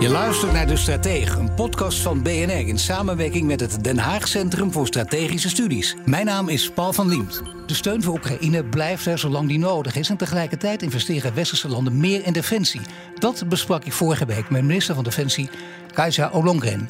Je 0.00 0.08
luistert 0.08 0.52
naar 0.52 0.66
De 0.66 0.76
Stratege, 0.76 1.38
een 1.38 1.54
podcast 1.54 1.98
van 1.98 2.22
BNR 2.22 2.66
in 2.66 2.78
samenwerking 2.78 3.46
met 3.46 3.60
het 3.60 3.84
Den 3.84 3.98
Haag 3.98 4.28
Centrum 4.28 4.72
voor 4.72 4.86
Strategische 4.86 5.48
Studies. 5.48 5.96
Mijn 6.04 6.26
naam 6.26 6.48
is 6.48 6.70
Paul 6.70 6.92
van 6.92 7.08
Liemt. 7.08 7.42
De 7.66 7.74
steun 7.74 8.02
voor 8.02 8.14
Oekraïne 8.14 8.64
blijft 8.64 9.06
er 9.06 9.18
zolang 9.18 9.48
die 9.48 9.58
nodig 9.58 9.96
is 9.96 10.08
en 10.08 10.16
tegelijkertijd 10.16 10.82
investeren 10.82 11.34
westerse 11.34 11.68
landen 11.68 11.96
meer 11.96 12.26
in 12.26 12.32
defensie. 12.32 12.80
Dat 13.14 13.48
besprak 13.48 13.84
ik 13.84 13.92
vorige 13.92 14.26
week 14.26 14.50
met 14.50 14.62
minister 14.62 14.94
van 14.94 15.04
Defensie 15.04 15.50
Kajsa 15.92 16.30
Ollongren. 16.32 16.88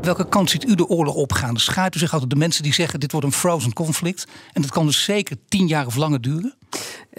Welke 0.00 0.28
kant 0.28 0.50
ziet 0.50 0.68
u 0.68 0.74
de 0.74 0.86
oorlog 0.86 1.14
opgaan? 1.14 1.56
Schaart 1.56 1.94
u 1.94 1.98
zich 1.98 2.12
altijd 2.12 2.30
de 2.30 2.36
mensen 2.36 2.62
die 2.62 2.74
zeggen 2.74 3.00
dit 3.00 3.12
wordt 3.12 3.26
een 3.26 3.32
frozen 3.32 3.72
conflict 3.72 4.26
en 4.52 4.62
dat 4.62 4.70
kan 4.70 4.86
dus 4.86 5.04
zeker 5.04 5.36
tien 5.48 5.66
jaar 5.66 5.86
of 5.86 5.96
langer 5.96 6.20
duren? 6.20 6.57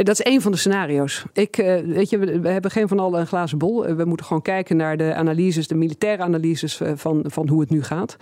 Dat 0.04 0.20
is 0.20 0.26
één 0.26 0.42
van 0.42 0.52
de 0.52 0.58
scenario's. 0.58 1.26
Ik, 1.34 1.58
uh, 1.58 1.76
weet 1.80 2.10
je, 2.10 2.18
we, 2.18 2.50
hebben 2.50 2.72
geen 2.72 2.88
van 2.88 3.00
allen 3.00 3.20
een 3.20 3.28
glazen 3.28 3.58
bol. 3.58 3.90
Uh, 3.90 3.96
we 3.96 4.06
moeten 4.06 4.26
gewoon 4.26 4.42
kijken 4.42 4.78
naar 4.78 4.98
de 4.98 5.14
analyses, 5.14 5.68
de 5.68 5.76
militaire 5.76 6.24
analyses 6.24 6.82
uh, 6.82 6.92
van, 6.96 7.24
van 7.28 7.50
hoe 7.50 7.60
het 7.60 7.70
nu 7.70 7.84
gaat. 7.84 8.18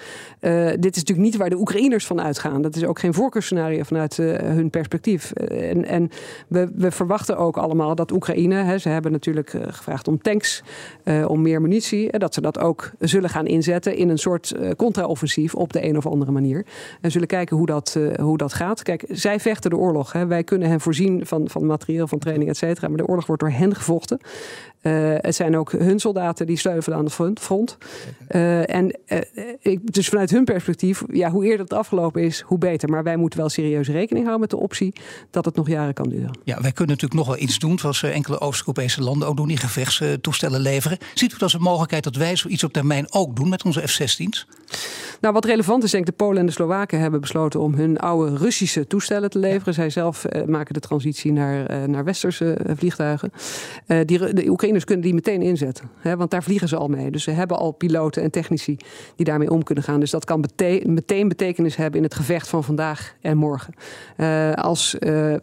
dit 0.80 0.96
is 0.96 1.04
natuurlijk 1.04 1.28
niet 1.28 1.36
waar 1.38 1.50
de 1.50 1.58
Oekraïners 1.58 2.06
van 2.06 2.22
uitgaan. 2.22 2.62
Dat 2.62 2.76
is 2.76 2.86
ook 2.86 3.00
geen 3.00 3.14
voorkeursscenario 3.14 3.84
vanuit 3.84 4.18
hun 4.18 4.70
perspectief. 4.70 5.32
en 5.32 5.86
en 5.86 6.10
we, 6.48 6.72
we, 6.76 6.92
verwachten 6.92 7.38
ook 7.38 7.58
allemaal 7.58 7.96
dat 7.96 8.12
Oekraïne, 8.12 8.56
hè, 8.56 8.78
ze 8.78 8.90
hebben 8.90 9.12
natuurlijk 9.12 9.50
gevraagd 9.68 10.08
om 10.08 10.22
tanks, 10.22 10.64
om 11.28 11.42
meer 11.42 11.62
munitie, 11.62 12.18
dat 12.18 12.34
ze 12.34 12.42
dat 12.42 12.60
ook 12.60 12.92
zullen 13.00 13.30
gaan 13.30 13.46
inzetten 13.46 13.96
in 13.96 14.10
een 14.10 14.18
soort 14.18 14.56
contra-offensief 14.76 15.56
op 15.56 15.74
de 15.74 15.84
een 15.84 15.98
of 15.98 16.06
andere 16.06 16.32
manier. 16.32 16.66
En 17.02 17.12
zullen 17.12 17.28
kijken 17.28 17.58
hoe 17.58 17.66
dat, 17.66 18.00
hoe 18.20 18.38
dat 18.38 18.54
gaat. 18.54 18.84
Kijk, 18.84 19.04
zij 19.10 19.40
vechten 19.40 19.70
de 19.70 19.78
oorlog. 19.78 20.12
Hè. 20.12 20.26
Wij 20.26 20.44
kunnen 20.44 20.70
hen 20.70 20.82
voorzien 20.82 21.26
van, 21.26 21.50
van 21.50 21.67
materieel, 21.68 22.08
van 22.08 22.20
training, 22.20 22.50
et 22.50 22.58
cetera. 22.58 22.88
Maar 22.88 22.98
de 22.98 23.08
oorlog 23.08 23.26
wordt 23.26 23.42
door 23.42 23.52
hen 23.52 23.76
gevochten. 23.76 24.20
Uh, 24.82 25.16
het 25.18 25.36
zijn 25.36 25.58
ook 25.58 25.72
hun 25.72 26.00
soldaten 26.00 26.46
die 26.46 26.58
sleuvelen 26.58 26.98
aan 26.98 27.06
de 27.06 27.12
front. 27.40 27.78
Uh, 28.30 28.76
en 28.76 29.00
uh, 29.08 29.20
ik, 29.60 29.94
dus 29.94 30.10
vanuit 30.10 30.30
hun 30.30 30.44
perspectief, 30.44 31.04
ja, 31.12 31.30
hoe 31.30 31.46
eerder 31.46 31.60
het 31.60 31.74
afgelopen 31.74 32.24
is, 32.24 32.42
hoe 32.42 32.58
beter. 32.58 32.90
Maar 32.90 33.04
wij 33.04 33.18
moeten 33.18 33.40
wel 33.40 33.50
serieus 33.50 33.88
rekening 33.88 34.26
houden 34.26 34.40
met 34.40 34.50
de 34.50 34.58
optie 34.58 34.94
dat 35.30 35.46
het 35.46 35.56
nog 35.56 35.68
jaren 35.68 35.94
kan 35.94 36.10
duren. 36.10 36.32
Ja, 36.44 36.62
wij 36.62 36.72
kunnen 36.72 36.96
natuurlijk 36.96 37.14
nog 37.14 37.28
wel 37.28 37.44
iets 37.44 37.60
doen, 37.60 37.80
zoals 37.80 38.04
enkele 38.04 38.40
Oost-Europese 38.40 39.02
landen 39.02 39.28
ook 39.28 39.38
doen, 39.38 39.48
die 39.48 39.58
gevechtstoestellen 39.58 40.60
leveren. 40.60 40.98
Ziet 41.14 41.30
u 41.30 41.34
dat 41.34 41.42
als 41.42 41.54
een 41.54 41.62
mogelijkheid 41.62 42.04
dat 42.04 42.16
wij 42.16 42.36
zoiets 42.36 42.64
op 42.64 42.74
termijn 42.74 43.06
ook 43.10 43.36
doen 43.36 43.50
met 43.50 43.64
onze 43.64 43.88
F-16's? 43.88 44.48
Nou, 45.22 45.34
wat 45.34 45.46
relevant 45.46 45.84
is, 45.84 45.92
denk 45.92 46.08
ik, 46.08 46.18
de 46.18 46.24
Polen 46.24 46.40
en 46.40 46.46
de 46.46 46.52
Slowaken 46.52 47.00
hebben 47.00 47.22
besloten 47.22 47.60
om 47.60 47.74
hun 47.74 47.98
oude 47.98 48.38
Russische 48.38 48.88
toestellen 48.88 49.30
te 49.30 49.40
leveren. 49.40 49.74
Zij 49.74 49.90
zelf 49.90 50.26
maken 50.46 50.74
de 50.74 50.80
transitie 50.80 51.32
naar, 51.32 51.90
naar 51.90 52.04
westerse 52.04 52.58
vliegtuigen. 52.76 53.32
die, 54.06 54.34
de 54.34 54.44
Oekraïners 54.68 54.86
kunnen 54.86 55.06
die 55.06 55.34
meteen 55.34 55.50
inzetten, 55.50 55.90
hè, 56.00 56.18
want 56.18 56.32
daar 56.32 56.44
vliegen 56.44 56.68
ze 56.68 56.76
al 56.76 56.88
mee. 56.88 57.12
Dus 57.12 57.24
ze 57.24 57.32
hebben 57.32 57.58
al 57.58 57.72
piloten 57.72 58.24
en 58.24 58.32
technici 58.32 58.78
die 59.16 59.26
daarmee 59.26 59.52
om 59.52 59.64
kunnen 59.64 59.84
gaan. 59.84 60.00
Dus 60.00 60.12
dat 60.12 60.26
kan 60.26 60.46
meteen 60.84 61.28
betekenis 61.28 61.76
hebben 61.76 61.98
in 61.98 62.04
het 62.04 62.16
gevecht 62.16 62.48
van 62.48 62.64
vandaag 62.64 63.16
en 63.22 63.38
morgen. 63.38 63.74
Uh, 64.18 64.54
als 64.54 64.96
uh, 65.00 65.36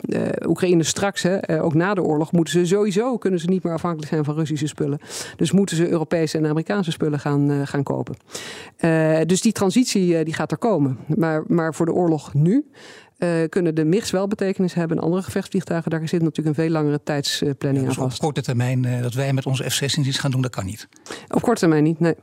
Oekraïne 0.47 0.83
straks, 0.83 1.23
hè, 1.23 1.63
ook 1.63 1.75
na 1.75 1.95
de 1.95 2.03
oorlog, 2.03 2.33
moeten 2.33 2.53
ze 2.53 2.67
sowieso 2.67 3.19
kunnen 3.19 3.41
ze 3.41 3.49
niet 3.49 3.63
meer 3.63 3.73
afhankelijk 3.73 4.09
zijn 4.09 4.25
van 4.25 4.35
Russische 4.35 4.67
spullen. 4.67 4.99
Dus 5.37 5.53
moeten 5.53 5.77
ze 5.77 5.89
Europese 5.89 6.39
en 6.39 6.47
Amerikaanse 6.47 6.91
spullen 6.91 7.21
gaan, 7.21 7.67
gaan 7.67 7.83
kopen. 7.83 8.17
dus 9.27 9.41
die 9.41 9.53
transitie 9.53 10.25
die 10.25 10.35
gaat 10.35 10.51
er 10.51 10.59
komen. 10.59 10.99
Maar, 11.17 11.43
maar 11.47 11.75
voor 11.75 11.87
de 11.87 11.93
oorlog 11.93 12.35
nu 12.35 12.65
uh, 13.19 13.49
kunnen 13.49 13.75
de 13.75 13.85
MIGs 13.85 14.11
wel 14.11 14.29
betekenis 14.29 14.75
hebben. 14.75 14.97
En 14.97 15.03
andere 15.03 15.23
gevechtsvliegtuigen, 15.23 15.91
daar 15.91 16.09
zit 16.09 16.23
natuurlijk 16.23 16.57
een 16.57 16.65
veel 16.65 16.73
langere 16.73 17.03
tijdsplanning 17.03 17.83
ja, 17.83 17.89
dus 17.89 17.99
aan 17.99 18.05
vast. 18.05 18.17
Op 18.17 18.25
korte 18.25 18.43
termijn 18.43 18.85
uh, 18.85 19.03
dat 19.03 19.15
wij 19.15 19.33
met 19.33 19.47
onze 19.47 19.71
F-16 19.71 20.01
iets 20.07 20.19
gaan 20.19 20.31
doen, 20.31 20.43
dat 20.43 20.55
kan 20.55 20.65
niet. 20.65 20.89
Op 21.29 21.43
korte 21.43 21.61
termijn 21.61 21.83
niet, 21.83 22.01
nee. 22.01 22.15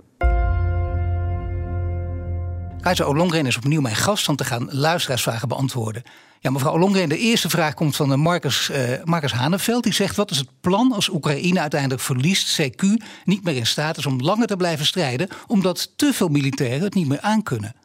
Keizer 2.81 3.06
Olongren 3.06 3.46
is 3.46 3.57
opnieuw 3.57 3.81
mijn 3.81 3.96
gast 3.96 4.30
om 4.30 4.35
te 4.35 4.46
gaan 4.46 4.68
luisteraarsvragen 4.72 5.47
beantwoorden. 5.47 6.03
Ja, 6.40 6.51
mevrouw 6.51 6.74
Olongren, 6.74 7.09
de 7.09 7.18
eerste 7.18 7.50
vraag 7.50 7.74
komt 7.74 7.96
van 7.96 8.19
Marcus, 8.19 8.69
uh, 8.69 8.78
Marcus 9.03 9.31
Haneveld. 9.31 9.84
Die 9.84 9.94
zegt, 9.94 10.16
wat 10.16 10.31
is 10.31 10.38
het 10.38 10.50
plan 10.62 10.91
als 10.91 11.09
Oekraïne 11.09 11.59
uiteindelijk 11.59 12.01
verliest, 12.01 12.62
CQ 12.62 12.84
niet 13.25 13.44
meer 13.44 13.56
in 13.56 13.66
staat 13.66 13.97
is 13.97 14.06
om 14.06 14.22
langer 14.22 14.47
te 14.47 14.56
blijven 14.56 14.85
strijden, 14.85 15.28
omdat 15.47 15.94
te 15.96 16.13
veel 16.13 16.28
militairen 16.28 16.81
het 16.81 16.94
niet 16.94 17.07
meer 17.07 17.22
aankunnen? 17.22 17.75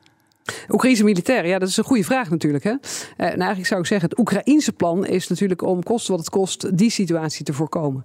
Oekraïnse 0.69 1.05
militairen, 1.05 1.49
ja, 1.49 1.59
dat 1.59 1.69
is 1.69 1.77
een 1.77 1.85
goede 1.85 2.05
vraag 2.05 2.31
natuurlijk. 2.31 2.65
Hè? 2.65 2.71
Uh, 2.71 2.79
nou, 3.17 3.31
eigenlijk 3.39 3.67
zou 3.67 3.81
ik 3.81 3.87
zeggen, 3.87 4.09
het 4.09 4.19
Oekraïense 4.19 4.73
plan 4.73 5.07
is 5.07 5.29
natuurlijk 5.29 5.63
om 5.63 5.83
kost 5.83 6.09
wat 6.09 6.19
het 6.19 6.31
kost 6.31 6.79
die 6.79 6.91
situatie 6.91 7.45
te 7.45 7.53
voorkomen. 7.53 8.05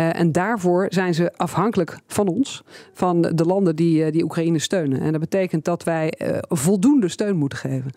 Uh, 0.00 0.18
en 0.18 0.32
daarvoor 0.32 0.86
zijn 0.88 1.14
ze 1.14 1.32
afhankelijk 1.36 1.98
van 2.06 2.28
ons, 2.28 2.62
van 2.92 3.22
de 3.22 3.44
landen 3.44 3.76
die, 3.76 4.04
uh, 4.04 4.12
die 4.12 4.22
Oekraïne 4.22 4.58
steunen. 4.58 5.00
En 5.00 5.10
dat 5.12 5.20
betekent 5.20 5.64
dat 5.64 5.84
wij 5.84 6.12
voldoende 6.48 7.08
steun 7.08 7.36
moeten 7.36 7.58
geven. 7.58 7.90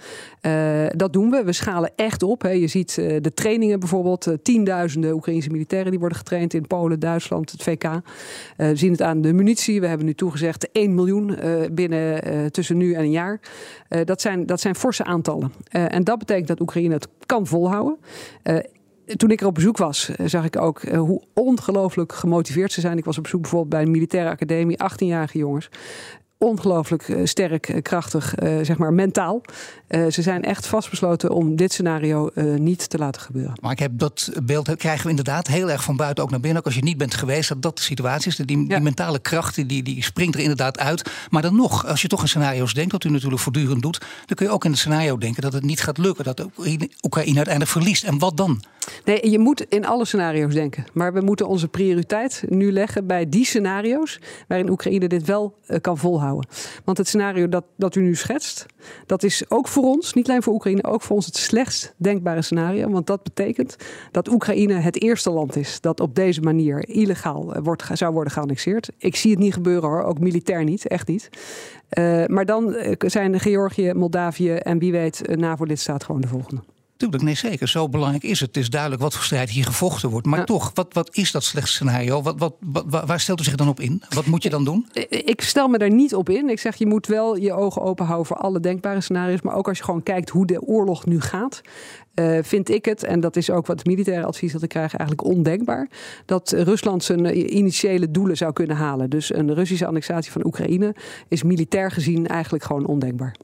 dat 0.98 1.14
doen 1.14 1.30
we. 1.30 1.44
We 1.44 1.54
schalen 1.54 1.92
echt 1.96 2.24
op. 2.24 2.42
Hè. 2.42 2.50
Je 2.50 2.68
ziet 2.68 2.96
de 2.96 3.32
trainingen 3.34 3.80
bijvoorbeeld, 3.80 4.28
tienduizenden 4.44 5.14
Oekraïnse 5.14 5.50
militairen 5.50 5.90
die 5.92 6.00
worden 6.00 6.18
getraind 6.18 6.54
in 6.54 6.68
Polen, 6.68 7.00
Duitsland, 7.00 7.52
het 7.52 7.64
VK. 7.64 7.84
we 8.58 8.76
zien 8.76 8.92
het 8.92 9.02
aan 9.02 9.22
de 9.22 9.34
munitie. 9.34 9.82
We 9.82 9.88
hebben 9.88 10.06
nu 10.06 10.14
toegezegd 10.14 10.72
1 10.72 10.96
miljoen 10.96 11.38
binnen 11.72 12.52
tussen 12.52 12.78
nu 12.78 12.94
en 12.94 13.04
een 13.04 13.12
jaar. 13.12 13.40
Uh, 13.90 14.02
dat, 14.04 14.22
zijn, 14.22 14.46
dat 14.46 14.62
zijn 14.62 14.76
forse 14.76 15.04
aantallen. 15.04 15.54
Uh, 15.72 15.94
en 15.94 16.04
dat 16.04 16.20
betekent 16.20 16.48
dat 16.48 16.62
Oekraïne 16.62 16.94
het 16.94 17.08
kan 17.26 17.48
volhouden. 17.48 17.98
Uh, 18.44 18.58
toen 19.06 19.32
ik 19.32 19.42
er 19.42 19.48
op 19.48 19.54
bezoek 19.54 19.78
was, 19.78 20.10
zag 20.26 20.46
ik 20.46 20.62
ook 20.62 20.82
hoe 20.82 21.22
ongelooflijk 21.34 22.14
gemotiveerd 22.14 22.72
ze 22.72 22.82
zijn. 22.82 22.98
Ik 22.98 23.06
was 23.06 23.18
op 23.18 23.24
bezoek 23.24 23.42
bijvoorbeeld 23.42 23.72
bij 23.72 23.82
een 23.82 23.92
militaire 23.92 24.30
academie, 24.30 24.78
18-jarige 24.84 25.38
jongens 25.38 25.70
ongelooflijk 26.38 27.18
sterk, 27.24 27.80
krachtig, 27.82 28.40
uh, 28.40 28.60
zeg 28.62 28.78
maar 28.78 28.94
mentaal. 28.94 29.42
Ze 30.10 30.22
zijn 30.22 30.44
echt 30.44 30.68
vastbesloten 30.68 31.32
om 31.32 31.56
dit 31.56 31.74
scenario 31.74 32.30
niet 32.58 32.90
te 32.90 32.98
laten 32.98 33.22
gebeuren. 33.22 33.54
Maar 33.62 33.72
ik 33.72 33.80
heb 33.80 33.92
dat 33.94 34.32
beeld 34.44 34.76
krijgen 34.76 35.04
we 35.04 35.10
inderdaad 35.10 35.48
heel 35.48 35.72
erg 35.72 35.84
van 35.84 35.96
buiten 35.96 36.24
ook 36.24 36.30
naar 36.30 36.40
binnen. 36.40 36.60
Ook 36.60 36.66
als 36.66 36.76
je 36.76 36.84
niet 36.84 36.98
bent 36.98 37.14
geweest, 37.14 37.50
dat 37.50 37.62
dat 37.62 37.78
de 37.78 37.84
situatie 37.84 38.28
is. 38.28 38.36
Die, 38.36 38.46
die 38.46 38.66
ja. 38.68 38.80
mentale 38.80 39.20
kracht 39.20 39.56
die, 39.70 39.84
die 39.84 40.04
springt 40.04 40.36
er 40.36 40.42
inderdaad 40.42 40.80
uit. 40.80 41.12
Maar 41.30 41.42
dan 41.42 41.56
nog, 41.56 41.86
als 41.86 42.02
je 42.02 42.08
toch 42.08 42.22
in 42.22 42.28
scenario's 42.28 42.74
denkt, 42.74 42.92
wat 42.92 43.04
u 43.04 43.10
natuurlijk 43.10 43.42
voortdurend 43.42 43.82
doet, 43.82 44.00
dan 44.00 44.36
kun 44.36 44.46
je 44.46 44.52
ook 44.52 44.66
in 44.66 44.72
het 44.72 44.80
scenario 44.80 45.18
denken 45.18 45.42
dat 45.42 45.54
het 45.54 45.64
niet 45.64 45.82
gaat 45.82 45.98
lukken. 45.98 46.24
Dat 46.24 46.42
Oekraïne, 46.58 46.90
Oekraïne 47.02 47.36
uiteindelijk 47.36 47.74
verliest. 47.74 48.04
En 48.04 48.20
wat 48.20 48.38
dan? 48.38 48.64
Nee, 49.06 49.30
je 49.30 49.40
moet 49.40 49.66
in 49.70 49.86
alle 49.86 50.06
scenario's 50.06 50.54
denken. 50.54 50.86
Maar 50.94 51.14
we 51.14 51.22
moeten 51.22 51.48
onze 51.48 51.68
prioriteit 51.68 52.44
nu 52.48 52.72
leggen 52.72 53.08
bij 53.08 53.30
die 53.30 53.46
scenario's 53.46 54.20
waarin 54.48 54.70
Oekraïne 54.70 55.08
dit 55.08 55.26
wel 55.26 55.58
kan 55.82 55.98
volhouden. 55.98 56.50
Want 56.84 56.98
het 56.98 57.08
scenario 57.08 57.50
dat, 57.50 57.64
dat 57.76 57.96
u 57.96 58.02
nu 58.02 58.16
schetst, 58.16 58.66
dat 59.06 59.24
is 59.24 59.50
ook 59.50 59.68
voor 59.68 59.84
ons, 59.84 60.14
niet 60.14 60.30
alleen 60.30 60.44
voor 60.44 60.54
Oekraïne, 60.54 60.84
ook 60.84 61.02
voor 61.02 61.16
ons 61.16 61.26
het 61.26 61.38
slechtst 61.38 61.94
denkbare 61.98 62.42
scenario. 62.42 62.90
Want 62.90 63.08
dat 63.08 63.24
betekent 63.24 63.76
dat 64.12 64.30
Oekraïne 64.30 64.74
het 64.74 65.02
eerste 65.02 65.30
land 65.30 65.56
is 65.56 65.82
dat 65.82 66.00
op 66.00 66.16
deze 66.16 66.42
manier 66.42 66.88
illegaal 66.88 67.62
wordt, 67.62 67.84
zou 67.94 68.14
worden 68.14 68.34
geannexeerd. 68.34 68.90
Ik 68.98 69.16
zie 69.16 69.32
het 69.32 69.40
niet 69.40 69.54
gebeuren 69.54 69.90
hoor, 69.90 70.04
ook 70.04 70.20
militair 70.20 70.64
niet, 70.64 70.88
echt 70.88 71.08
niet. 71.08 71.30
Uh, 72.00 72.26
maar 72.26 72.46
dan 72.46 72.76
zijn 72.98 73.40
Georgië, 73.40 73.94
Moldavië 73.94 74.52
en 74.52 74.80
wie 74.80 74.92
weet 74.92 75.22
NAVO-lidstaat 75.36 76.04
gewoon 76.04 76.22
de 76.22 76.28
volgende. 76.28 76.62
Tuurlijk, 77.12 77.24
nee 77.24 77.52
zeker. 77.52 77.68
Zo 77.68 77.90
belangrijk 77.90 78.24
is 78.24 78.40
het. 78.40 78.48
Het 78.48 78.58
is 78.64 78.70
duidelijk 78.70 79.02
wat 79.02 79.14
voor 79.14 79.24
strijd 79.24 79.50
hier 79.50 79.66
gevochten 79.66 80.10
wordt. 80.10 80.28
Maar 80.28 80.40
ja. 80.40 80.46
toch, 80.46 80.72
wat, 80.74 80.94
wat 80.94 81.16
is 81.16 81.32
dat 81.32 81.44
slechtste 81.44 81.76
scenario? 81.76 82.22
Wat, 82.22 82.36
wat, 82.38 82.56
wat, 82.60 83.06
waar 83.06 83.20
stelt 83.20 83.40
u 83.40 83.44
zich 83.44 83.56
dan 83.56 83.68
op 83.68 83.80
in? 83.80 84.04
Wat 84.10 84.26
moet 84.26 84.44
je 84.44 84.50
dan 84.50 84.64
doen? 84.64 84.88
Ik 85.10 85.42
stel 85.42 85.68
me 85.68 85.78
daar 85.78 85.92
niet 85.92 86.16
op 86.16 86.30
in. 86.30 86.50
Ik 86.50 86.60
zeg, 86.60 86.76
je 86.76 86.86
moet 86.86 87.08
wel 87.08 87.38
je 87.38 87.54
ogen 87.54 87.82
open 87.82 88.06
houden 88.06 88.28
voor 88.28 88.38
alle 88.38 88.60
denkbare 88.60 89.02
scenario's. 89.02 89.42
Maar 89.42 89.56
ook 89.56 89.68
als 89.68 89.78
je 89.78 89.84
gewoon 89.84 90.04
kijkt 90.04 90.30
hoe 90.30 90.46
de 90.46 90.62
oorlog 90.62 91.06
nu 91.06 91.22
gaat. 91.22 91.62
Uh, 92.16 92.38
vind 92.42 92.70
ik 92.70 92.86
het, 92.86 93.04
en 93.04 93.20
dat 93.20 93.36
is 93.36 93.50
ook 93.50 93.68
wat 93.68 93.78
het 93.78 93.88
militaire 93.88 94.26
advies 94.26 94.52
dat 94.52 94.62
ik 94.62 94.70
krijg, 94.70 94.96
eigenlijk 94.96 95.28
ondenkbaar. 95.28 95.90
Dat 96.26 96.52
Rusland 96.52 97.04
zijn 97.04 97.56
initiële 97.56 98.12
doelen 98.12 98.38
zou 98.38 98.54
kunnen 98.54 98.76
halen. 98.76 99.10
Dus 99.10 99.34
een 99.34 99.54
Russische 99.54 99.86
annexatie 99.86 100.32
van 100.32 100.46
Oekraïne 100.46 100.96
is 101.28 101.44
militair 101.44 101.92
gezien 101.92 102.28
eigenlijk 102.28 102.64
gewoon 102.64 102.86
ondenkbaar 102.86 103.36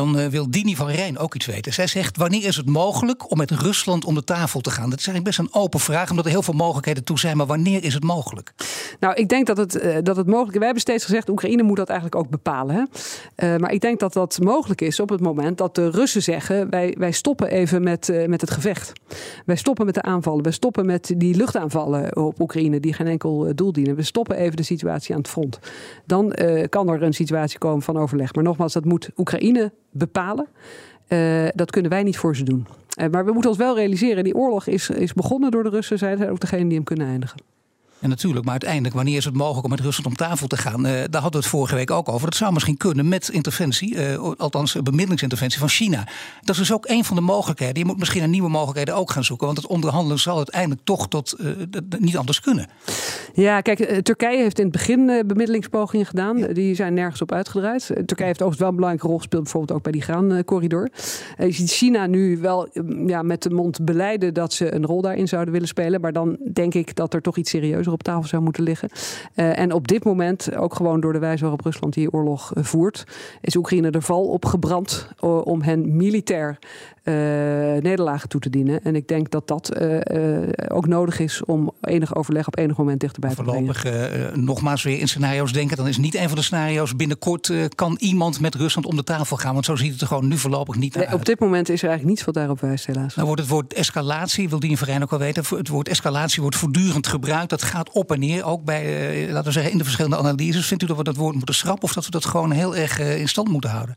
dan 0.00 0.18
uh, 0.18 0.26
wil 0.26 0.50
Dini 0.50 0.76
van 0.76 0.88
Rijn 0.88 1.18
ook 1.18 1.34
iets 1.34 1.46
weten. 1.46 1.72
Zij 1.72 1.86
zegt: 1.86 2.16
wanneer 2.16 2.44
is 2.44 2.56
het 2.56 2.68
mogelijk 2.68 3.30
om 3.30 3.38
met 3.38 3.50
Rusland 3.50 4.04
om 4.04 4.14
de 4.14 4.24
tafel 4.24 4.60
te 4.60 4.70
gaan? 4.70 4.90
Dat 4.90 4.98
is 4.98 5.06
eigenlijk 5.06 5.36
best 5.36 5.48
een 5.48 5.62
open 5.62 5.80
vraag, 5.80 6.10
omdat 6.10 6.24
er 6.24 6.30
heel 6.30 6.42
veel 6.42 6.54
mogelijkheden 6.54 7.04
toe 7.04 7.18
zijn. 7.18 7.36
Maar 7.36 7.46
wanneer 7.46 7.84
is 7.84 7.94
het 7.94 8.02
mogelijk? 8.02 8.52
Nou, 9.00 9.14
ik 9.14 9.28
denk 9.28 9.46
dat 9.46 9.56
het, 9.56 9.82
uh, 9.82 9.96
dat 10.02 10.16
het 10.16 10.26
mogelijk 10.26 10.52
is. 10.52 10.58
Wij 10.58 10.64
hebben 10.64 10.82
steeds 10.82 11.04
gezegd: 11.04 11.28
Oekraïne 11.28 11.62
moet 11.62 11.76
dat 11.76 11.88
eigenlijk 11.88 12.20
ook 12.20 12.30
bepalen. 12.30 12.74
Hè? 12.74 12.82
Uh, 13.54 13.60
maar 13.60 13.72
ik 13.72 13.80
denk 13.80 14.00
dat 14.00 14.12
dat 14.12 14.38
mogelijk 14.42 14.80
is 14.80 15.00
op 15.00 15.08
het 15.08 15.20
moment 15.20 15.58
dat 15.58 15.74
de 15.74 15.90
Russen 15.90 16.22
zeggen: 16.22 16.70
wij, 16.70 16.94
wij 16.98 17.12
stoppen 17.12 17.50
even 17.50 17.82
met, 17.82 18.12
met 18.26 18.40
het 18.40 18.50
gevecht. 18.50 18.92
Wij 19.46 19.56
stoppen 19.56 19.86
met 19.86 19.94
de 19.94 20.02
aanvallen. 20.02 20.42
Wij 20.42 20.52
stoppen 20.52 20.86
met 20.86 21.14
die 21.16 21.36
luchtaanvallen 21.36 22.16
op 22.16 22.40
Oekraïne, 22.40 22.80
die 22.80 22.92
geen 22.92 23.06
enkel 23.06 23.54
doel 23.54 23.72
dienen. 23.72 23.96
We 23.96 24.02
stoppen 24.02 24.36
even 24.36 24.56
de 24.56 24.62
situatie 24.62 25.14
aan 25.14 25.20
het 25.20 25.30
front. 25.30 25.58
Dan 26.06 26.34
kan 26.68 26.88
er 26.88 27.02
een 27.02 27.12
situatie 27.12 27.58
komen 27.58 27.82
van 27.82 27.98
overleg. 27.98 28.34
Maar 28.34 28.44
nogmaals, 28.44 28.72
dat 28.72 28.84
moet 28.84 29.10
Oekraïne 29.16 29.72
bepalen. 29.90 30.46
Uh, 31.08 31.48
dat 31.54 31.70
kunnen 31.70 31.90
wij 31.90 32.02
niet 32.02 32.18
voor 32.18 32.36
ze 32.36 32.44
doen. 32.44 32.66
Uh, 33.00 33.08
maar 33.08 33.24
we 33.24 33.32
moeten 33.32 33.50
ons 33.50 33.58
wel 33.58 33.76
realiseren, 33.76 34.24
die 34.24 34.34
oorlog 34.34 34.66
is, 34.66 34.90
is 34.90 35.12
begonnen 35.12 35.50
door 35.50 35.62
de 35.62 35.68
Russen. 35.68 35.98
Zij 35.98 36.16
zijn 36.16 36.30
ook 36.30 36.40
degene 36.40 36.64
die 36.64 36.74
hem 36.74 36.84
kunnen 36.84 37.06
eindigen. 37.06 37.40
En 38.00 38.08
natuurlijk, 38.08 38.44
maar 38.44 38.52
uiteindelijk, 38.52 38.94
wanneer 38.94 39.16
is 39.16 39.24
het 39.24 39.34
mogelijk 39.34 39.64
om 39.64 39.70
met 39.70 39.80
Rusland 39.80 40.06
om 40.06 40.16
tafel 40.16 40.46
te 40.46 40.56
gaan? 40.56 40.86
Uh, 40.86 40.92
daar 40.92 41.22
hadden 41.22 41.30
we 41.30 41.36
het 41.36 41.46
vorige 41.46 41.74
week 41.74 41.90
ook 41.90 42.08
over. 42.08 42.26
Dat 42.30 42.38
zou 42.38 42.52
misschien 42.52 42.76
kunnen 42.76 43.08
met 43.08 43.28
interventie, 43.28 43.94
uh, 43.94 44.30
althans 44.36 44.72
bemiddelingsinterventie 44.82 45.58
van 45.58 45.68
China. 45.68 46.06
Dat 46.40 46.54
is 46.54 46.56
dus 46.56 46.72
ook 46.72 46.88
een 46.88 47.04
van 47.04 47.16
de 47.16 47.22
mogelijkheden. 47.22 47.78
Je 47.78 47.84
moet 47.84 47.98
misschien 47.98 48.20
naar 48.20 48.28
nieuwe 48.28 48.48
mogelijkheden 48.48 48.94
ook 48.94 49.10
gaan 49.10 49.24
zoeken. 49.24 49.46
Want 49.46 49.58
het 49.58 49.66
onderhandelen 49.66 50.18
zal 50.18 50.36
uiteindelijk 50.36 50.80
toch 50.84 51.08
tot 51.08 51.34
uh, 51.40 51.48
niet 51.98 52.16
anders 52.16 52.40
kunnen. 52.40 52.66
Ja, 53.34 53.60
kijk, 53.60 54.00
Turkije 54.02 54.42
heeft 54.42 54.58
in 54.58 54.64
het 54.64 54.72
begin 54.72 55.06
bemiddelingspogingen 55.26 56.06
gedaan. 56.06 56.38
Ja. 56.38 56.46
Die 56.46 56.74
zijn 56.74 56.94
nergens 56.94 57.22
op 57.22 57.32
uitgedraaid. 57.32 57.86
Turkije 57.86 58.26
heeft 58.26 58.42
overigens 58.42 58.58
wel 58.58 58.68
een 58.68 58.74
belangrijke 58.74 59.06
rol 59.06 59.18
gespeeld, 59.18 59.42
bijvoorbeeld 59.42 59.78
ook 59.78 59.82
bij 59.82 59.92
die 59.92 60.02
graancorridor. 60.02 60.90
je 61.38 61.52
ziet 61.52 61.70
China 61.70 62.06
nu 62.06 62.38
wel 62.38 62.68
ja, 63.06 63.22
met 63.22 63.42
de 63.42 63.50
mond 63.50 63.84
beleiden 63.84 64.34
dat 64.34 64.52
ze 64.52 64.74
een 64.74 64.86
rol 64.86 65.00
daarin 65.02 65.28
zouden 65.28 65.52
willen 65.52 65.68
spelen. 65.68 66.00
Maar 66.00 66.12
dan 66.12 66.38
denk 66.52 66.74
ik 66.74 66.94
dat 66.96 67.14
er 67.14 67.22
toch 67.22 67.36
iets 67.36 67.50
serieus 67.50 67.88
op 67.92 68.02
tafel 68.02 68.28
zou 68.28 68.42
moeten 68.42 68.62
liggen. 68.62 68.88
Uh, 69.34 69.58
en 69.58 69.72
op 69.72 69.88
dit 69.88 70.04
moment, 70.04 70.56
ook 70.56 70.74
gewoon 70.74 71.00
door 71.00 71.12
de 71.12 71.18
wijze 71.18 71.40
waarop 71.40 71.60
Rusland 71.60 71.94
die 71.94 72.12
oorlog 72.12 72.52
uh, 72.54 72.64
voert, 72.64 73.04
is 73.40 73.56
Oekraïne 73.56 73.90
er 73.90 74.02
val 74.02 74.26
op 74.26 74.44
gebrand 74.44 75.08
uh, 75.24 75.46
om 75.46 75.62
hen 75.62 75.96
militair 75.96 76.58
nederlagen 77.82 78.28
toe 78.28 78.40
te 78.40 78.50
dienen. 78.50 78.84
En 78.84 78.94
ik 78.96 79.08
denk 79.08 79.30
dat 79.30 79.48
dat 79.48 79.80
ook 80.68 80.86
nodig 80.86 81.18
is 81.18 81.44
om 81.44 81.70
enig 81.80 82.14
overleg 82.14 82.46
op 82.46 82.58
enig 82.58 82.76
moment 82.76 83.00
dichterbij 83.00 83.34
te 83.34 83.42
brengen. 83.42 83.74
Voorlopig 83.74 84.36
nogmaals 84.36 84.82
weer 84.82 84.98
in 84.98 85.08
scenario's 85.08 85.52
denken. 85.52 85.76
Dan 85.76 85.88
is 85.88 85.98
niet 85.98 86.14
een 86.14 86.28
van 86.28 86.36
de 86.36 86.42
scenario's 86.42 86.96
binnenkort 86.96 87.52
kan 87.74 87.96
iemand 87.98 88.40
met 88.40 88.54
Rusland 88.54 88.86
om 88.86 88.96
de 88.96 89.04
tafel 89.04 89.36
gaan. 89.36 89.52
Want 89.52 89.64
zo 89.64 89.76
ziet 89.76 89.92
het 89.92 90.00
er 90.00 90.06
gewoon 90.06 90.28
nu 90.28 90.36
voorlopig 90.36 90.76
niet 90.76 90.94
nee, 90.94 91.06
uit. 91.06 91.14
Op 91.14 91.24
dit 91.24 91.40
moment 91.40 91.68
is 91.68 91.82
er 91.82 91.88
eigenlijk 91.88 92.16
niets 92.16 92.24
wat 92.24 92.34
daarop 92.34 92.60
wijst 92.60 92.86
helaas. 92.86 93.14
Nou 93.14 93.26
wordt 93.26 93.42
het 93.42 93.50
woord 93.50 93.72
escalatie, 93.72 94.48
wil 94.48 94.60
die 94.60 94.76
Verijn 94.76 95.02
ook 95.02 95.10
wel 95.10 95.18
weten. 95.18 95.44
Het 95.56 95.68
woord 95.68 95.88
escalatie 95.88 96.42
wordt 96.42 96.56
voortdurend 96.56 97.06
gebruikt. 97.06 97.50
Dat 97.50 97.62
gaat 97.62 97.90
op 97.90 98.12
en 98.12 98.20
neer, 98.20 98.44
ook 98.44 98.64
bij, 98.64 99.26
laten 99.28 99.44
we 99.44 99.52
zeggen, 99.52 99.72
in 99.72 99.78
de 99.78 99.84
verschillende 99.84 100.16
analyses. 100.16 100.66
Vindt 100.66 100.82
u 100.82 100.86
dat 100.86 100.96
we 100.96 101.02
dat 101.02 101.16
woord 101.16 101.34
moeten 101.34 101.54
schrappen 101.54 101.84
of 101.84 101.92
dat 101.92 102.04
we 102.04 102.10
dat 102.10 102.24
gewoon 102.24 102.50
heel 102.50 102.76
erg 102.76 103.00
in 103.00 103.28
stand 103.28 103.48
moeten 103.48 103.70
houden? 103.70 103.94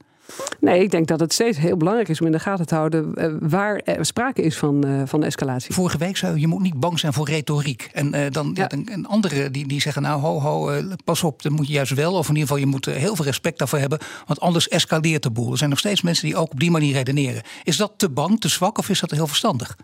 Nee, 0.59 0.81
ik 0.81 0.91
denk 0.91 1.07
dat 1.07 1.19
het 1.19 1.33
steeds 1.33 1.57
heel 1.57 1.77
belangrijk 1.77 2.09
is 2.09 2.19
om 2.19 2.25
in 2.25 2.31
de 2.31 2.39
gaten 2.39 2.65
te 2.65 2.75
houden 2.75 3.11
uh, 3.15 3.33
waar 3.39 3.81
er 3.83 4.05
sprake 4.05 4.41
is 4.41 4.57
van, 4.57 4.87
uh, 4.87 5.01
van 5.05 5.23
escalatie. 5.23 5.73
Vorige 5.73 5.97
week 5.97 6.17
zei 6.17 6.39
je 6.39 6.47
moet 6.47 6.61
niet 6.61 6.79
bang 6.79 6.99
zijn 6.99 7.13
voor 7.13 7.27
retoriek. 7.27 7.89
En 7.93 8.15
uh, 8.15 8.21
dan 8.29 8.51
ja. 8.53 8.61
Ja, 8.69 8.77
een, 8.93 9.05
andere 9.05 9.51
die, 9.51 9.67
die 9.67 9.81
zeggen, 9.81 10.01
nou 10.01 10.21
ho 10.21 10.39
ho, 10.39 10.81
pas 11.03 11.23
op, 11.23 11.41
dat 11.41 11.51
moet 11.51 11.67
je 11.67 11.73
juist 11.73 11.93
wel. 11.93 12.13
Of 12.13 12.29
in 12.29 12.35
ieder 12.35 12.41
geval, 12.41 12.57
je 12.57 12.65
moet 12.65 12.85
heel 12.85 13.15
veel 13.15 13.25
respect 13.25 13.59
daarvoor 13.59 13.79
hebben. 13.79 13.99
Want 14.25 14.39
anders 14.39 14.67
escaleert 14.67 15.23
de 15.23 15.31
boel. 15.31 15.51
Er 15.51 15.57
zijn 15.57 15.69
nog 15.69 15.79
steeds 15.79 16.01
mensen 16.01 16.25
die 16.25 16.35
ook 16.35 16.51
op 16.51 16.59
die 16.59 16.71
manier 16.71 16.93
redeneren. 16.93 17.41
Is 17.63 17.77
dat 17.77 17.93
te 17.97 18.09
bang, 18.09 18.39
te 18.39 18.47
zwak 18.47 18.77
of 18.77 18.89
is 18.89 18.99
dat 18.99 19.11
heel 19.11 19.27
verstandig? 19.27 19.77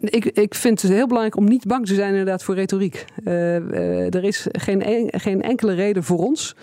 Ik, 0.00 0.24
ik 0.24 0.54
vind 0.54 0.82
het 0.82 0.90
heel 0.90 1.06
belangrijk 1.06 1.36
om 1.36 1.48
niet 1.48 1.66
bang 1.66 1.86
te 1.86 1.94
zijn 1.94 2.10
inderdaad 2.10 2.44
voor 2.44 2.54
retoriek. 2.54 3.04
er 3.24 4.24
is 4.24 4.46
geen, 4.52 4.82
en, 4.82 5.20
geen 5.20 5.42
enkele 5.42 5.74
reden 5.74 6.04
voor 6.04 6.18
ons 6.18 6.54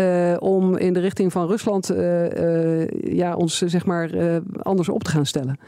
uh, 0.00 0.36
om 0.38 0.76
in 0.76 0.92
de 0.92 1.00
richting 1.00 1.32
van 1.32 1.46
Rusland 1.46 1.90
uh, 1.90 2.30
uh, 2.30 2.88
ja, 3.00 3.34
ons 3.34 3.58
zeg 3.58 3.86
maar 3.86 4.10
anders 4.62 4.88
op 4.88 5.04
te 5.04 5.10
gaan 5.10 5.26
stellen. 5.26 5.58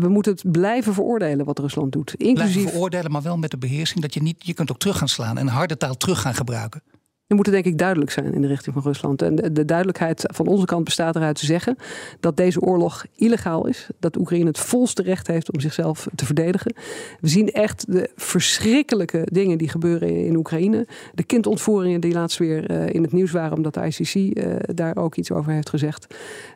we 0.00 0.06
moeten 0.08 0.32
het 0.32 0.52
blijven 0.52 0.94
veroordelen 0.94 1.44
wat 1.44 1.58
Rusland 1.58 1.92
doet. 1.92 2.14
Inclusief... 2.14 2.52
Blijven 2.52 2.72
veroordelen, 2.72 3.10
maar 3.10 3.22
wel 3.22 3.36
met 3.36 3.50
de 3.50 3.58
beheersing 3.58 4.00
dat 4.00 4.14
je 4.14 4.22
niet, 4.22 4.46
je 4.46 4.54
kunt 4.54 4.70
ook 4.70 4.78
terug 4.78 4.98
gaan 4.98 5.08
slaan 5.08 5.38
en 5.38 5.48
harde 5.48 5.76
taal 5.76 5.96
terug 5.96 6.20
gaan 6.20 6.34
gebruiken. 6.34 6.82
We 7.28 7.34
moeten 7.34 7.52
denk 7.52 7.64
ik 7.64 7.78
duidelijk 7.78 8.10
zijn 8.10 8.34
in 8.34 8.40
de 8.40 8.46
richting 8.46 8.74
van 8.74 8.84
Rusland. 8.84 9.22
En 9.22 9.34
de, 9.34 9.52
de, 9.52 9.64
duidelijkheid 9.64 10.24
van 10.26 10.46
onze 10.46 10.66
kant 10.66 10.84
bestaat 10.84 11.16
eruit 11.16 11.38
te 11.38 11.46
zeggen 11.46 11.76
dat 12.20 12.36
deze 12.36 12.60
oorlog 12.60 13.04
illegaal 13.14 13.66
is. 13.66 13.88
Dat 14.00 14.16
Oekraïne 14.16 14.46
het 14.46 14.58
volste 14.58 15.02
recht 15.02 15.26
heeft 15.26 15.52
om 15.52 15.60
zichzelf 15.60 16.08
te 16.14 16.26
verdedigen. 16.26 16.74
We 17.20 17.28
zien 17.28 17.50
echt 17.50 17.92
de 17.92 18.10
verschrikkelijke 18.16 19.26
dingen 19.32 19.58
die 19.58 19.68
gebeuren 19.68 20.24
in 20.26 20.36
Oekraïne. 20.36 20.86
De 21.14 21.22
kindontvoeringen 21.22 22.00
die 22.00 22.12
laatst 22.12 22.38
weer 22.38 22.70
uh, 22.70 22.88
in 22.88 23.02
het 23.02 23.12
nieuws 23.12 23.30
waren 23.30 23.56
omdat 23.56 23.74
de 23.74 23.86
ICC 23.86 24.14
uh, 24.14 24.54
daar 24.74 24.96
ook 24.96 25.16
iets 25.16 25.32
over 25.32 25.52
heeft 25.52 25.68
gezegd. 25.68 26.06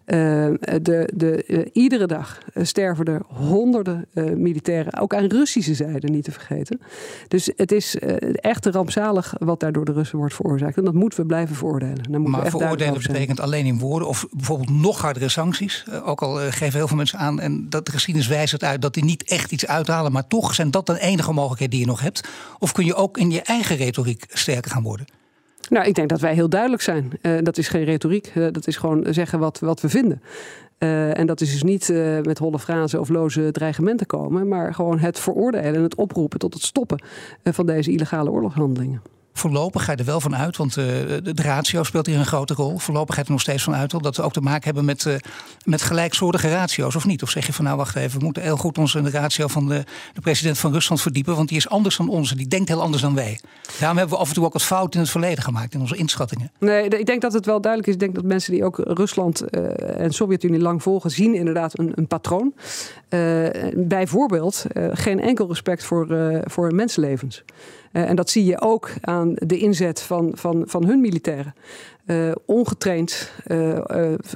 Uh, 0.07 0.19
de, 0.83 1.09
de, 1.15 1.71
iedere 1.73 2.07
dag 2.07 2.39
sterven 2.55 3.05
er 3.05 3.23
honderden 3.27 4.07
militairen, 4.37 5.01
ook 5.01 5.15
aan 5.15 5.25
Russische 5.25 5.75
zijde 5.75 6.09
niet 6.09 6.25
te 6.25 6.33
vergeten. 6.33 6.81
Dus 7.29 7.51
het 7.57 7.73
is 7.73 7.97
echt 8.33 8.67
rampzalig 8.67 9.35
wat 9.39 9.61
daar 9.61 9.73
door 9.73 9.85
de 9.85 9.93
Russen 9.93 10.19
wordt 10.19 10.35
veroorzaakt. 10.35 10.61
En 10.67 10.85
dat 10.85 10.95
moeten 10.95 11.21
we 11.21 11.27
blijven 11.27 11.57
veroordelen. 11.57 12.31
maar 12.31 12.43
we 12.43 12.51
veroordelen 12.51 13.03
betekent 13.03 13.41
alleen 13.41 13.67
in 13.67 13.79
woorden 13.79 14.09
of 14.09 14.27
bijvoorbeeld 14.31 14.71
nog 14.71 15.01
hardere 15.01 15.29
sancties. 15.29 15.85
Ook 16.05 16.23
al 16.23 16.35
geven 16.35 16.79
heel 16.79 16.89
veel 16.89 16.97
mensen 16.97 17.19
aan 17.19 17.41
en 17.41 17.67
dat 17.69 17.87
de 17.87 17.93
geschiedenis 17.93 18.29
wijst 18.29 18.53
het 18.53 18.65
uit 18.65 18.83
dat 18.83 18.95
die 18.95 19.05
niet 19.05 19.25
echt 19.25 19.53
iets 19.53 19.67
uithalen, 19.67 20.13
maar 20.13 20.27
toch 20.27 20.55
zijn 20.55 20.71
dat 20.71 20.87
de 20.87 21.01
enige 21.01 21.33
mogelijkheid 21.33 21.71
die 21.71 21.81
je 21.81 21.87
nog 21.87 22.01
hebt. 22.01 22.29
Of 22.59 22.73
kun 22.73 22.85
je 22.85 22.95
ook 22.95 23.19
in 23.19 23.31
je 23.31 23.43
eigen 23.43 23.77
retoriek 23.77 24.25
sterker 24.29 24.71
gaan 24.71 24.83
worden? 24.83 25.07
Nou, 25.69 25.87
ik 25.87 25.95
denk 25.95 26.09
dat 26.09 26.21
wij 26.21 26.35
heel 26.35 26.49
duidelijk 26.49 26.83
zijn. 26.83 27.11
Uh, 27.23 27.39
dat 27.43 27.59
is 27.59 27.69
geen 27.69 27.85
retoriek, 27.85 28.33
uh, 28.35 28.47
dat 28.53 28.67
is 28.67 28.77
gewoon 28.77 29.07
zeggen 29.11 29.39
wat, 29.39 29.59
wat 29.59 29.81
we 29.81 29.89
vinden. 29.89 30.23
Uh, 30.79 31.19
en 31.19 31.27
dat 31.27 31.41
is 31.41 31.53
dus 31.53 31.63
niet 31.63 31.89
met 32.23 32.39
holle 32.39 32.59
frazen 32.59 33.01
of 33.01 33.09
loze 33.09 33.53
dreigementen 33.53 34.07
komen, 34.07 34.49
maar 34.49 34.75
gewoon 34.75 34.99
het 34.99 35.19
veroordelen 35.19 35.75
en 35.75 35.83
het 35.83 35.95
oproepen 35.95 36.39
tot 36.39 36.55
het 36.55 36.63
stoppen 36.63 37.03
van 37.45 37.67
deze 37.67 37.91
illegale 37.91 38.31
oorlogshandelingen. 38.31 39.03
Voorlopig 39.33 39.85
ga 39.85 39.93
je 39.93 39.99
er 39.99 40.05
wel 40.05 40.21
van 40.21 40.37
uit, 40.37 40.57
want 40.57 40.77
uh, 40.77 40.85
de, 41.23 41.33
ratio 41.35 41.83
speelt 41.83 42.07
hier 42.07 42.19
een 42.19 42.27
grote 42.27 42.55
rol. 42.55 42.79
Voorlopig 42.79 43.15
ga 43.15 43.21
je 43.21 43.27
er 43.27 43.33
nog 43.33 43.41
steeds 43.41 43.63
van 43.63 43.75
uit 43.75 44.03
dat 44.03 44.17
we 44.17 44.23
ook 44.23 44.33
te 44.33 44.41
maken 44.41 44.65
hebben 44.65 44.85
met, 44.85 45.05
uh, 45.05 45.15
met 45.65 45.83
gelijksoortige 45.83 46.51
ratio's, 46.51 46.95
of 46.95 47.07
niet? 47.07 47.23
Of 47.23 47.31
zeg 47.31 47.47
je 47.47 47.53
van 47.53 47.65
nou 47.65 47.77
wacht 47.77 47.97
even, 47.97 48.19
we 48.19 48.25
moeten 48.25 48.43
heel 48.43 48.57
goed 48.57 48.75
de 48.93 49.11
ratio 49.11 49.47
van 49.47 49.69
de, 49.69 49.85
de 50.13 50.21
president 50.21 50.59
van 50.59 50.73
Rusland 50.73 51.01
verdiepen, 51.01 51.37
want 51.37 51.49
die 51.49 51.57
is 51.57 51.69
anders 51.69 51.97
dan 51.97 52.09
onze, 52.09 52.37
die 52.37 52.49
denkt 52.49 52.69
heel 52.69 52.83
anders 52.83 53.03
dan 53.03 53.15
wij. 53.15 53.41
Daarom 53.79 53.99
hebben 53.99 54.17
we 54.17 54.23
af 54.23 54.29
en 54.29 54.35
toe 54.35 54.45
ook 54.45 54.53
wat 54.53 54.63
fout 54.63 54.95
in 54.95 55.01
het 55.01 55.11
verleden 55.11 55.45
gemaakt 55.45 55.75
in 55.75 55.81
onze 55.81 55.97
inschattingen. 55.97 56.51
Nee, 56.59 56.89
ik 56.89 57.07
denk 57.07 57.21
dat 57.21 57.33
het 57.33 57.47
wel 57.47 57.61
duidelijk 57.61 57.89
is. 57.89 57.95
Ik 57.95 58.01
denk 58.01 58.15
dat 58.15 58.25
mensen 58.25 58.53
die 58.53 58.65
ook 58.65 58.79
Rusland 58.85 59.43
uh, 59.51 60.01
en 60.01 60.13
Sovjet-Unie 60.13 60.61
lang 60.61 60.83
volgen, 60.83 61.11
zien 61.11 61.35
inderdaad 61.35 61.79
een, 61.79 61.93
een 61.95 62.07
patroon. 62.07 62.55
bijvoorbeeld 63.75 64.65
geen 64.93 65.21
enkel 65.21 65.49
respect 65.49 65.85
voor, 65.85 66.07
voor 66.45 66.75
mensenlevens. 66.75 67.45
Uh, 67.93 68.09
en 68.09 68.17
dat 68.17 68.31
zie 68.31 68.45
je 68.45 68.61
ook 68.61 68.91
aan 69.01 69.33
de 69.35 69.59
inzet 69.59 70.03
van, 70.03 70.33
van, 70.35 70.65
van 70.67 70.85
hun 70.87 71.01
militairen. 71.01 71.55
Uh, 72.07 72.33
ongetraind, 72.47 73.33
uh, 73.47 73.79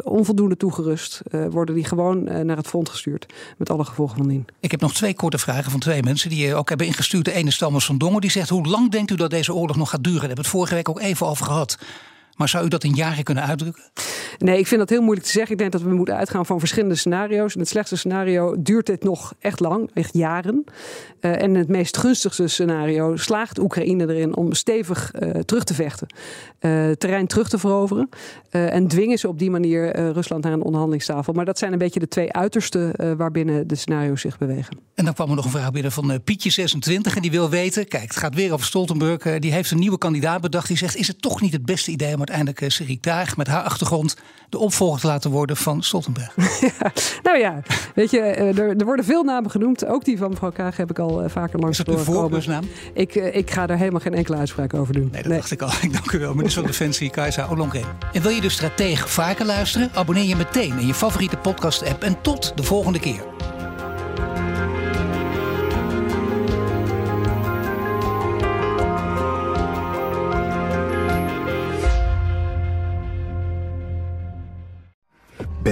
onvoldoende 0.03 0.57
toegerust, 0.57 1.23
worden 1.51 1.75
die 1.75 1.85
gewoon 1.85 2.47
naar 2.47 2.57
het 2.57 2.67
front 2.67 2.89
gestuurd. 2.89 3.27
Met 3.57 3.71
alle 3.71 3.85
gevolgen 3.85 4.17
van 4.17 4.29
dien. 4.29 4.47
Ik 4.61 4.71
heb 4.71 4.81
nog 4.81 4.95
twee 4.95 5.15
korte 5.15 5.39
vragen 5.39 5.71
van 5.71 5.81
twee 5.81 6.03
mensen 6.03 6.31
die 6.31 6.55
ook 6.55 6.69
hebben 6.69 6.87
ingestuurd. 6.87 7.25
De 7.25 7.33
ene 7.33 7.49
is 7.49 7.59
Thomas 7.59 7.87
van 7.87 7.99
Dongen, 7.99 8.21
die 8.21 8.31
zegt: 8.31 8.49
Hoe 8.49 8.67
lang 8.67 8.91
denkt 8.91 9.11
u 9.11 9.15
dat 9.15 9.31
deze 9.31 9.55
oorlog 9.55 9.77
nog 9.77 9.91
gaat 9.91 10.05
duren? 10.05 10.19
Daar 10.21 10.29
hebben 10.29 10.45
we 10.45 10.51
het 10.51 10.59
vorige 10.59 10.75
week 10.75 10.89
ook 10.89 11.01
even 11.01 11.27
over 11.27 11.47
gehad. 11.47 11.79
Maar 12.37 12.49
zou 12.49 12.64
u 12.64 12.69
dat 12.69 12.85
in 12.85 12.95
jaren 12.95 13.25
kunnen 13.25 13.45
uitdrukken? 13.45 13.83
Nee, 14.38 14.59
ik 14.59 14.66
vind 14.66 14.81
dat 14.81 14.90
heel 14.90 15.02
moeilijk 15.02 15.26
te 15.26 15.33
zeggen. 15.33 15.52
Ik 15.52 15.59
denk 15.59 15.73
dat 15.73 15.83
we 15.83 15.95
moeten 15.95 16.16
uitgaan 16.16 16.47
van 16.47 16.59
verschillende 16.59 16.95
scenario's. 16.95 17.55
In 17.55 17.61
het 17.61 17.69
slechtste 17.69 17.97
scenario 17.97 18.55
duurt 18.59 18.87
dit 18.87 19.05
nog 19.05 19.35
echt 19.38 19.61
lang, 19.61 19.90
echt 19.95 20.14
jaren. 20.14 20.64
Uh, 21.21 21.33
en 21.33 21.40
in 21.40 21.55
het 21.55 21.69
meest 21.69 21.97
gunstigste 21.97 22.49
scenario 22.49 23.16
slaagt 23.16 23.59
Oekraïne 23.59 24.09
erin 24.09 24.37
om 24.37 24.52
stevig 24.52 25.12
uh, 25.14 25.31
terug 25.31 25.64
te 25.64 25.75
vechten. 25.75 26.07
Uh, 26.61 26.90
terrein 26.90 27.26
terug 27.26 27.49
te 27.49 27.59
veroveren. 27.59 28.09
en 28.50 28.88
dwingen 28.88 29.19
ze 29.19 29.28
op 29.28 29.38
die 29.38 29.50
manier 29.50 30.12
Rusland 30.12 30.45
naar 30.45 30.52
een 30.52 30.62
onderhandelingstafel. 30.62 31.33
Maar 31.33 31.45
dat 31.45 31.59
zijn 31.59 31.73
een 31.73 31.78
beetje 31.78 32.00
de 32.00 32.09
twee 32.09 32.33
uitersten 32.33 33.16
waarbinnen 33.16 33.66
de 33.66 33.75
scenario's 33.75 34.21
zich 34.21 34.38
bewegen. 34.38 34.78
En 34.95 35.05
dan 35.05 35.14
kwam 35.14 35.31
er 35.31 35.37
nog 35.37 35.45
een 35.45 35.50
vraag 35.50 35.71
binnen 35.71 35.93
van 35.93 36.21
Pietje26. 36.21 37.14
En 37.14 37.23
die 37.23 37.31
wil 37.31 37.50
weten, 37.50 37.88
kijk, 37.88 38.02
het 38.02 38.16
gaat 38.16 38.35
weer 38.35 38.52
over 38.52 38.66
Stoltenberg. 38.66 39.38
die 39.38 39.52
heeft 39.52 39.71
een 39.71 39.78
nieuwe 39.78 39.99
kandidaat 39.99 40.40
bedacht. 40.40 40.69
Die 40.69 40.76
zegt, 40.76 40.97
is 40.97 41.09
het 41.09 41.23
toch 41.23 41.40
niet 41.40 41.52
het 41.52 41.64
beste 41.64 41.90
idee 41.90 42.14
om 42.14 42.21
uiteindelijk 42.30 42.73
Serik 42.73 43.02
Daag 43.02 43.37
met 43.37 43.47
haar 43.47 43.62
achtergrond 43.62 44.16
de 44.49 44.59
opvolger 44.59 45.00
te 45.00 45.06
laten 45.06 45.30
worden 45.30 45.56
van 45.56 45.83
Stoltenberg? 45.83 46.35
ja, 46.78 46.92
nou 47.23 47.38
ja, 47.38 47.62
weet 47.95 48.11
je, 48.11 48.21
er, 48.21 48.59
er, 48.59 48.85
worden 48.85 49.04
veel 49.04 49.23
namen 49.23 49.50
genoemd. 49.50 49.87
Ook 49.87 50.04
die 50.04 50.18
van 50.18 50.30
mevrouw 50.30 50.50
Kaag 50.50 50.76
heb 50.76 50.90
ik 50.90 50.99
al 50.99 51.28
vaker 51.28 51.59
langs 51.59 51.78
Is 51.78 51.85
dat 51.85 51.95
een 51.95 52.04
voorkeursnaam? 52.04 52.64
Ik, 52.95 53.14
ik 53.14 53.50
ga 53.50 53.68
er 53.68 53.76
helemaal 53.76 54.00
geen 54.00 54.14
enkele 54.14 54.37
uitspraak 54.37 54.75
over 54.75 54.95
doen. 54.95 55.09
Nee, 55.12 55.23
dat 55.23 55.33
dacht 55.33 55.50
ik 55.50 55.62
al. 55.62 55.71
Ik 55.87 55.92
dank 55.92 56.12
u 56.12 56.18
wel, 56.18 56.35
minister 56.35 56.61
van 56.61 56.71
Defensie 56.71 57.11
Kajsa 57.11 57.49
Ollongren. 57.50 57.85
En 58.12 58.23
wil 58.23 58.30
je 58.30 58.40
de 58.40 58.49
stratege 58.49 59.09
vaker 59.09 59.47
luisteren? 59.47 59.90
Abonneer 59.95 60.25
je 60.25 60.37
meteen 60.37 60.78
in 60.78 60.87
je 60.87 60.95
favoriete 60.95 61.37
podcast-app. 61.37 62.02
En 62.02 62.21
tot 62.21 62.52
de 62.56 62.62
volgende 62.62 62.99
keer. 62.99 63.36